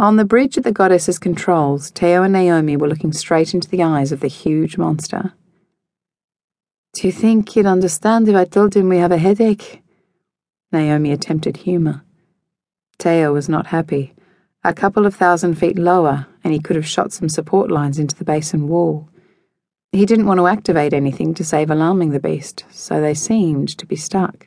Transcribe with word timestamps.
On 0.00 0.14
the 0.14 0.24
bridge 0.24 0.56
at 0.56 0.62
the 0.62 0.70
goddess's 0.70 1.18
controls, 1.18 1.90
Teo 1.90 2.22
and 2.22 2.32
Naomi 2.32 2.76
were 2.76 2.88
looking 2.88 3.12
straight 3.12 3.52
into 3.52 3.68
the 3.68 3.82
eyes 3.82 4.12
of 4.12 4.20
the 4.20 4.28
huge 4.28 4.78
monster. 4.78 5.32
Do 6.94 7.06
you 7.08 7.12
think 7.12 7.48
he'd 7.48 7.66
understand 7.66 8.28
if 8.28 8.36
I 8.36 8.44
told 8.44 8.74
him 8.74 8.88
we 8.88 8.98
have 8.98 9.10
a 9.10 9.18
headache? 9.18 9.82
Naomi 10.70 11.10
attempted 11.10 11.58
humour. 11.58 12.04
Teo 12.98 13.32
was 13.32 13.48
not 13.48 13.66
happy. 13.68 14.14
A 14.62 14.72
couple 14.72 15.04
of 15.04 15.16
thousand 15.16 15.56
feet 15.56 15.76
lower, 15.76 16.28
and 16.44 16.52
he 16.52 16.60
could 16.60 16.76
have 16.76 16.86
shot 16.86 17.12
some 17.12 17.28
support 17.28 17.68
lines 17.68 17.98
into 17.98 18.14
the 18.14 18.24
basin 18.24 18.68
wall. 18.68 19.08
He 19.90 20.06
didn't 20.06 20.26
want 20.26 20.38
to 20.38 20.46
activate 20.46 20.92
anything 20.92 21.34
to 21.34 21.44
save 21.44 21.70
alarming 21.70 22.10
the 22.10 22.20
beast, 22.20 22.64
so 22.70 23.00
they 23.00 23.14
seemed 23.14 23.76
to 23.78 23.86
be 23.86 23.96
stuck. 23.96 24.46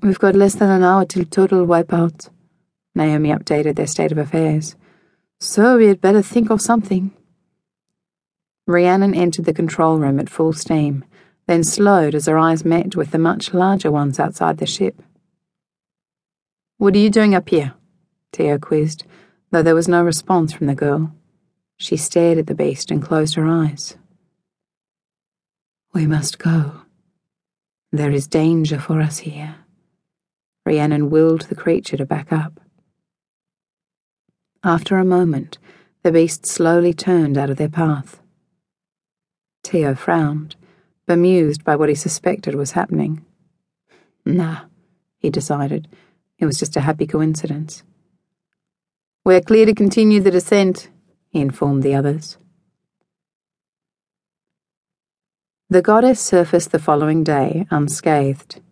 We've 0.00 0.18
got 0.18 0.34
less 0.34 0.54
than 0.54 0.70
an 0.70 0.82
hour 0.82 1.04
till 1.04 1.26
total 1.26 1.66
wipeout. 1.66 2.30
Naomi 2.94 3.30
updated 3.30 3.76
their 3.76 3.86
state 3.86 4.12
of 4.12 4.18
affairs. 4.18 4.76
So 5.40 5.78
we 5.78 5.88
had 5.88 6.00
better 6.00 6.22
think 6.22 6.50
of 6.50 6.60
something. 6.60 7.12
Rhiannon 8.66 9.14
entered 9.14 9.44
the 9.44 9.52
control 9.52 9.98
room 9.98 10.18
at 10.18 10.30
full 10.30 10.52
steam, 10.52 11.04
then 11.46 11.64
slowed 11.64 12.14
as 12.14 12.26
her 12.26 12.38
eyes 12.38 12.64
met 12.64 12.96
with 12.96 13.10
the 13.10 13.18
much 13.18 13.52
larger 13.52 13.90
ones 13.90 14.18
outside 14.18 14.58
the 14.58 14.66
ship. 14.66 15.02
What 16.78 16.94
are 16.94 16.98
you 16.98 17.10
doing 17.10 17.34
up 17.34 17.48
here? 17.48 17.74
Teo 18.32 18.58
quizzed, 18.58 19.04
though 19.50 19.62
there 19.62 19.74
was 19.74 19.88
no 19.88 20.02
response 20.02 20.52
from 20.52 20.66
the 20.66 20.74
girl. 20.74 21.14
She 21.76 21.96
stared 21.96 22.38
at 22.38 22.46
the 22.46 22.54
beast 22.54 22.90
and 22.90 23.02
closed 23.02 23.34
her 23.34 23.46
eyes. 23.46 23.96
We 25.92 26.06
must 26.06 26.38
go. 26.38 26.82
There 27.92 28.10
is 28.10 28.26
danger 28.26 28.80
for 28.80 29.00
us 29.00 29.18
here. 29.18 29.56
Rhiannon 30.66 31.10
willed 31.10 31.42
the 31.42 31.54
creature 31.54 31.96
to 31.96 32.06
back 32.06 32.32
up. 32.32 32.58
After 34.66 34.96
a 34.96 35.04
moment, 35.04 35.58
the 36.02 36.10
beast 36.10 36.46
slowly 36.46 36.94
turned 36.94 37.36
out 37.36 37.50
of 37.50 37.58
their 37.58 37.68
path. 37.68 38.22
Teo 39.62 39.94
frowned, 39.94 40.56
bemused 41.06 41.64
by 41.64 41.76
what 41.76 41.90
he 41.90 41.94
suspected 41.94 42.54
was 42.54 42.72
happening. 42.72 43.22
Nah, 44.24 44.62
he 45.18 45.28
decided. 45.28 45.86
It 46.38 46.46
was 46.46 46.58
just 46.58 46.76
a 46.76 46.80
happy 46.80 47.06
coincidence. 47.06 47.82
We're 49.22 49.42
clear 49.42 49.66
to 49.66 49.74
continue 49.74 50.20
the 50.20 50.30
descent, 50.30 50.88
he 51.28 51.42
informed 51.42 51.82
the 51.82 51.94
others. 51.94 52.38
The 55.68 55.82
goddess 55.82 56.20
surfaced 56.20 56.72
the 56.72 56.78
following 56.78 57.22
day 57.22 57.66
unscathed. 57.70 58.62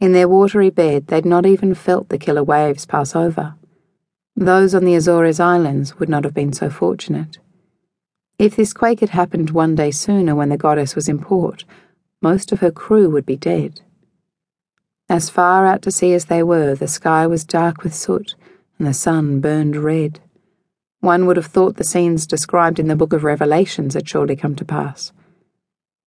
In 0.00 0.12
their 0.12 0.28
watery 0.28 0.68
bed, 0.68 1.06
they'd 1.06 1.24
not 1.24 1.46
even 1.46 1.74
felt 1.74 2.10
the 2.10 2.18
killer 2.18 2.42
waves 2.42 2.84
pass 2.84 3.16
over. 3.16 3.54
Those 4.36 4.74
on 4.74 4.84
the 4.84 4.94
Azores 4.94 5.40
Islands 5.40 5.98
would 5.98 6.08
not 6.08 6.24
have 6.24 6.34
been 6.34 6.52
so 6.52 6.70
fortunate. 6.70 7.38
If 8.38 8.56
this 8.56 8.72
quake 8.72 9.00
had 9.00 9.10
happened 9.10 9.50
one 9.50 9.74
day 9.74 9.90
sooner 9.90 10.34
when 10.34 10.48
the 10.48 10.56
goddess 10.56 10.94
was 10.94 11.08
in 11.08 11.18
port, 11.18 11.64
most 12.22 12.52
of 12.52 12.60
her 12.60 12.70
crew 12.70 13.10
would 13.10 13.26
be 13.26 13.36
dead. 13.36 13.82
As 15.08 15.28
far 15.28 15.66
out 15.66 15.82
to 15.82 15.90
sea 15.90 16.14
as 16.14 16.26
they 16.26 16.42
were, 16.42 16.74
the 16.74 16.88
sky 16.88 17.26
was 17.26 17.44
dark 17.44 17.82
with 17.82 17.94
soot, 17.94 18.34
and 18.78 18.86
the 18.86 18.94
sun 18.94 19.40
burned 19.40 19.76
red. 19.76 20.20
One 21.00 21.26
would 21.26 21.36
have 21.36 21.46
thought 21.46 21.76
the 21.76 21.84
scenes 21.84 22.26
described 22.26 22.78
in 22.78 22.88
the 22.88 22.96
book 22.96 23.12
of 23.12 23.24
Revelations 23.24 23.94
had 23.94 24.08
surely 24.08 24.36
come 24.36 24.54
to 24.56 24.64
pass. 24.64 25.12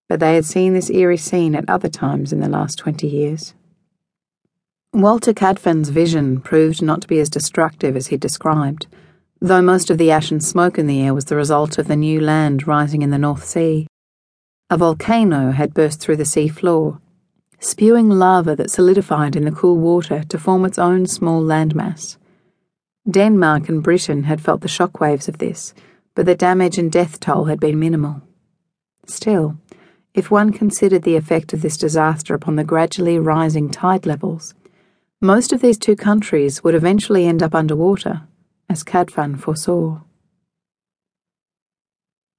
But 0.09 0.21
they 0.21 0.35
had 0.35 0.45
seen 0.45 0.75
this 0.75 0.91
eerie 0.91 1.17
scene 1.17 1.55
at 1.55 1.69
other 1.69 1.89
times 1.89 2.33
in 2.33 2.41
the 2.41 2.49
last 2.49 2.79
twenty 2.79 3.09
years. 3.09 3.55
Walter 4.95 5.33
Cadfan's 5.33 5.89
vision 5.89 6.39
proved 6.39 6.83
not 6.83 7.01
to 7.01 7.09
be 7.09 7.19
as 7.19 7.31
destructive 7.31 7.97
as 7.97 8.09
he 8.09 8.19
described, 8.19 8.87
though 9.41 9.63
most 9.63 9.89
of 9.89 9.97
the 9.97 10.11
ash 10.11 10.31
and 10.31 10.45
smoke 10.45 10.79
in 10.79 10.87
the 10.87 11.01
air 11.01 11.15
was 11.15 11.25
the 11.25 11.37
result 11.37 11.79
of 11.79 11.89
the 11.89 11.97
new 11.97 12.21
land 12.21 12.67
rising 12.67 13.01
in 13.01 13.09
the 13.09 13.17
North 13.17 13.43
Sea. 13.43 13.87
A 14.69 14.77
volcano 14.77 15.53
had 15.53 15.73
burst 15.73 15.99
through 15.99 16.17
the 16.17 16.27
sea 16.27 16.47
floor, 16.47 17.01
spewing 17.59 18.11
lava 18.11 18.55
that 18.55 18.71
solidified 18.71 19.35
in 19.35 19.47
the 19.47 19.51
cool 19.51 19.79
water 19.79 20.25
to 20.29 20.39
form 20.39 20.67
its 20.67 20.79
own 20.79 21.07
small 21.07 21.43
landmass. 21.43 22.19
Denmark 23.11 23.71
and 23.71 23.83
Britain 23.83 24.25
had 24.25 24.43
felt 24.43 24.61
the 24.61 24.69
shockwaves 24.69 25.27
of 25.27 25.39
this, 25.39 25.73
but 26.15 26.27
the 26.27 26.35
damage 26.35 26.77
and 26.77 26.93
death 26.93 27.19
toll 27.19 27.47
had 27.47 27.59
been 27.59 27.81
minimal. 27.81 28.21
Still, 29.07 29.57
if 30.13 30.31
one 30.31 30.53
considered 30.53 31.05
the 31.05 31.17
effect 31.17 31.55
of 31.55 31.63
this 31.63 31.79
disaster 31.79 32.35
upon 32.35 32.57
the 32.57 32.65
gradually 32.65 33.19
rising 33.19 33.71
tide 33.71 34.05
levels, 34.05 34.53
most 35.23 35.53
of 35.53 35.61
these 35.61 35.79
two 35.79 35.95
countries 35.95 36.65
would 36.65 36.75
eventually 36.75 37.27
end 37.27 37.45
up 37.45 37.55
underwater, 37.55 38.23
as 38.69 38.83
Cadfan 38.83 39.39
foresaw. 39.39 40.01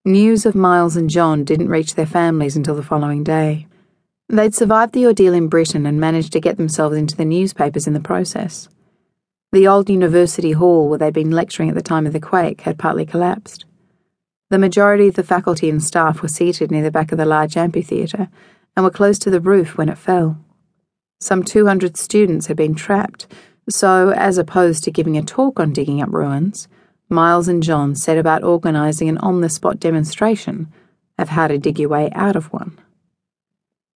News 0.04 0.46
of 0.46 0.54
Miles 0.54 0.98
and 0.98 1.10
John 1.10 1.46
didn't 1.46 1.70
reach 1.70 1.96
their 1.96 2.06
families 2.06 2.58
until 2.58 2.76
the 2.76 2.84
following 2.84 3.24
day. 3.24 3.68
They'd 4.28 4.54
survived 4.54 4.94
the 4.94 5.06
ordeal 5.06 5.34
in 5.34 5.48
Britain 5.48 5.86
and 5.86 5.98
managed 5.98 6.34
to 6.34 6.42
get 6.42 6.58
themselves 6.58 6.98
into 6.98 7.16
the 7.16 7.24
newspapers 7.24 7.88
in 7.88 7.94
the 7.94 8.02
process. 8.02 8.68
The 9.54 9.66
old 9.66 9.90
university 9.90 10.52
hall 10.52 10.90
where 10.90 11.00
they'd 11.00 11.14
been 11.14 11.32
lecturing 11.32 11.70
at 11.70 11.76
the 11.76 11.82
time 11.82 12.06
of 12.06 12.12
the 12.12 12.20
quake 12.20 12.62
had 12.62 12.78
partly 12.78 13.06
collapsed. 13.06 13.64
The 14.50 14.60
majority 14.60 15.08
of 15.08 15.16
the 15.16 15.24
faculty 15.24 15.70
and 15.70 15.82
staff 15.82 16.22
were 16.22 16.28
seated 16.28 16.70
near 16.70 16.84
the 16.84 16.92
back 16.92 17.14
of 17.14 17.18
the 17.18 17.26
large 17.26 17.56
amphitheatre 17.56 18.28
and 18.76 18.84
were 18.84 18.92
close 18.92 19.18
to 19.20 19.30
the 19.30 19.40
roof 19.40 19.78
when 19.78 19.88
it 19.88 19.98
fell. 19.98 20.38
Some 21.24 21.44
200 21.44 21.96
students 21.96 22.48
had 22.48 22.58
been 22.58 22.76
trapped, 22.76 23.28
so, 23.70 24.10
as 24.10 24.38
opposed 24.38 24.84
to 24.84 24.92
giving 24.92 25.16
a 25.16 25.24
talk 25.24 25.58
on 25.58 25.72
digging 25.72 26.02
up 26.02 26.12
ruins, 26.12 26.68
Miles 27.08 27.48
and 27.48 27.64
John 27.64 27.96
set 27.96 28.18
about 28.18 28.44
organising 28.44 29.08
an 29.08 29.18
on 29.20 29.40
the 29.40 29.48
spot 29.48 29.80
demonstration 29.80 30.68
of 31.18 31.30
how 31.30 31.48
to 31.48 31.58
dig 31.58 31.80
your 31.80 31.88
way 31.88 32.12
out 32.12 32.36
of 32.36 32.52
one. 32.52 32.78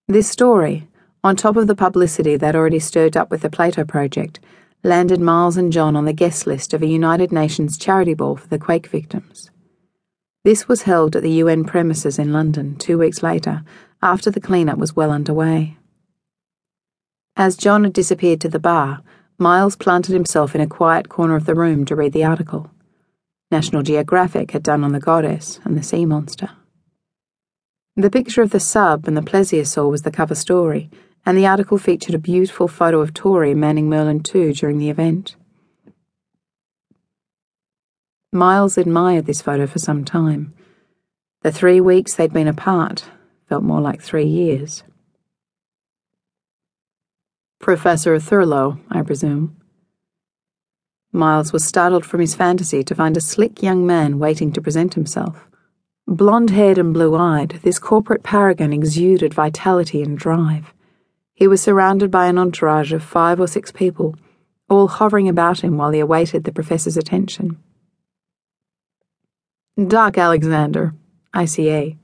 This 0.07 0.29
story, 0.29 0.87
on 1.21 1.35
top 1.35 1.57
of 1.57 1.67
the 1.67 1.75
publicity 1.75 2.37
that 2.37 2.55
already 2.55 2.79
stirred 2.79 3.17
up 3.17 3.29
with 3.29 3.41
the 3.41 3.49
Plato 3.49 3.83
Project, 3.83 4.39
landed 4.81 5.19
Miles 5.19 5.57
and 5.57 5.73
John 5.73 5.97
on 5.97 6.05
the 6.05 6.13
guest 6.13 6.47
list 6.47 6.73
of 6.73 6.81
a 6.81 6.87
United 6.87 7.33
Nations 7.33 7.77
charity 7.77 8.13
ball 8.13 8.37
for 8.37 8.47
the 8.47 8.57
quake 8.57 8.87
victims. 8.87 9.51
This 10.45 10.69
was 10.69 10.83
held 10.83 11.17
at 11.17 11.23
the 11.23 11.41
UN 11.43 11.65
premises 11.65 12.17
in 12.19 12.31
London 12.31 12.77
two 12.77 12.97
weeks 12.97 13.21
later, 13.21 13.65
after 14.01 14.31
the 14.31 14.39
cleanup 14.39 14.77
was 14.77 14.95
well 14.95 15.11
underway. 15.11 15.75
As 17.39 17.55
John 17.55 17.83
had 17.83 17.93
disappeared 17.93 18.41
to 18.41 18.49
the 18.49 18.57
bar, 18.57 19.03
Miles 19.37 19.75
planted 19.75 20.13
himself 20.13 20.55
in 20.55 20.61
a 20.61 20.65
quiet 20.65 21.07
corner 21.07 21.35
of 21.35 21.45
the 21.45 21.53
room 21.53 21.85
to 21.85 21.95
read 21.95 22.11
the 22.11 22.23
article. 22.23 22.71
National 23.51 23.83
Geographic 23.83 24.49
had 24.51 24.63
done 24.63 24.83
on 24.83 24.91
the 24.91 24.99
goddess 24.99 25.59
and 25.63 25.77
the 25.77 25.83
sea 25.83 26.03
monster. 26.03 26.49
The 27.95 28.09
picture 28.09 28.41
of 28.41 28.49
the 28.49 28.59
sub 28.59 29.07
and 29.07 29.15
the 29.15 29.21
plesiosaur 29.21 29.87
was 29.87 30.01
the 30.01 30.09
cover 30.09 30.33
story, 30.33 30.89
and 31.27 31.37
the 31.37 31.45
article 31.45 31.77
featured 31.77 32.15
a 32.15 32.19
beautiful 32.19 32.67
photo 32.67 33.01
of 33.01 33.13
Tory 33.13 33.53
manning 33.53 33.87
Merlin 33.87 34.23
2 34.23 34.53
during 34.53 34.79
the 34.79 34.89
event. 34.89 35.35
Miles 38.33 38.79
admired 38.79 39.27
this 39.27 39.43
photo 39.43 39.67
for 39.67 39.77
some 39.77 40.03
time. 40.03 40.55
The 41.43 41.51
three 41.51 41.81
weeks 41.81 42.15
they'd 42.15 42.33
been 42.33 42.47
apart 42.47 43.11
felt 43.47 43.63
more 43.63 43.81
like 43.81 44.01
three 44.01 44.25
years. 44.25 44.81
Professor 47.59 48.19
Thurlow, 48.19 48.79
I 48.89 49.01
presume. 49.01 49.57
Miles 51.11 51.51
was 51.51 51.65
startled 51.65 52.05
from 52.05 52.19
his 52.19 52.35
fantasy 52.35 52.83
to 52.83 52.95
find 52.95 53.17
a 53.17 53.21
slick 53.21 53.63
young 53.63 53.85
man 53.85 54.19
waiting 54.19 54.51
to 54.53 54.61
present 54.61 54.93
himself. 54.93 55.47
Blond 56.05 56.51
haired 56.51 56.77
and 56.77 56.93
blue 56.93 57.15
eyed, 57.15 57.59
this 57.63 57.79
corporate 57.79 58.23
paragon 58.23 58.71
exuded 58.71 59.33
vitality 59.33 60.01
and 60.01 60.17
drive. 60.17 60.73
He 61.33 61.47
was 61.47 61.61
surrounded 61.61 62.11
by 62.11 62.27
an 62.27 62.37
entourage 62.37 62.93
of 62.93 63.03
five 63.03 63.39
or 63.39 63.47
six 63.47 63.71
people, 63.71 64.15
all 64.69 64.87
hovering 64.87 65.27
about 65.27 65.61
him 65.61 65.77
while 65.77 65.91
he 65.91 65.99
awaited 65.99 66.43
the 66.43 66.51
professor's 66.51 66.97
attention. 66.97 67.57
Doc 69.87 70.17
Alexander, 70.17 70.93
ICA. 71.35 71.97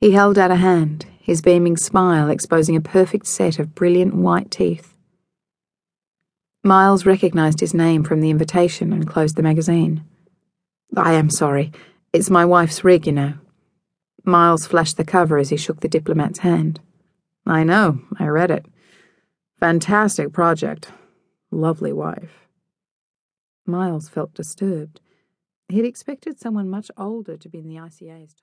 He 0.00 0.12
held 0.12 0.38
out 0.38 0.50
a 0.50 0.56
hand, 0.56 1.06
his 1.22 1.40
beaming 1.40 1.76
smile 1.76 2.28
exposing 2.28 2.74
a 2.74 2.80
perfect 2.80 3.28
set 3.28 3.60
of 3.60 3.76
brilliant 3.76 4.12
white 4.12 4.50
teeth. 4.50 4.94
Miles 6.64 7.06
recognized 7.06 7.60
his 7.60 7.72
name 7.72 8.02
from 8.02 8.20
the 8.20 8.30
invitation 8.30 8.92
and 8.92 9.06
closed 9.06 9.36
the 9.36 9.42
magazine. 9.42 10.04
I 10.96 11.14
am 11.14 11.30
sorry. 11.30 11.72
It's 12.12 12.28
my 12.28 12.44
wife's 12.44 12.84
rig, 12.84 13.06
you 13.06 13.12
know. 13.12 13.34
Miles 14.24 14.66
flashed 14.66 14.96
the 14.96 15.04
cover 15.04 15.38
as 15.38 15.50
he 15.50 15.56
shook 15.56 15.80
the 15.80 15.88
diplomat's 15.88 16.40
hand. 16.40 16.80
I 17.46 17.64
know, 17.64 18.00
I 18.18 18.26
read 18.26 18.50
it. 18.50 18.66
Fantastic 19.60 20.32
project. 20.32 20.90
Lovely 21.52 21.92
wife. 21.92 22.48
Miles 23.64 24.08
felt 24.08 24.34
disturbed. 24.34 25.00
He'd 25.68 25.84
expected 25.84 26.40
someone 26.40 26.68
much 26.68 26.90
older 26.96 27.36
to 27.36 27.48
be 27.48 27.58
in 27.58 27.68
the 27.68 27.76
ICA's 27.76 28.34
top. 28.34 28.40